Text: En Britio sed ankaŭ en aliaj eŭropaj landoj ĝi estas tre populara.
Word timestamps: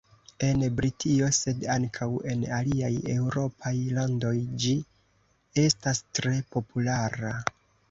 En 0.45 0.61
Britio 0.77 1.27
sed 1.39 1.59
ankaŭ 1.73 2.07
en 2.31 2.41
aliaj 2.61 2.89
eŭropaj 3.17 3.75
landoj 3.99 4.33
ĝi 4.65 4.75
estas 5.67 6.05
tre 6.21 6.35
populara. 6.57 7.39